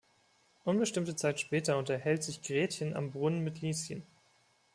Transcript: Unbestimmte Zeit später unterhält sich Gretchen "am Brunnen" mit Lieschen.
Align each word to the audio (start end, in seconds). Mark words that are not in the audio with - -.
Unbestimmte 0.63 1.15
Zeit 1.15 1.39
später 1.39 1.77
unterhält 1.77 2.23
sich 2.23 2.41
Gretchen 2.41 2.95
"am 2.95 3.11
Brunnen" 3.11 3.43
mit 3.43 3.61
Lieschen. 3.61 4.01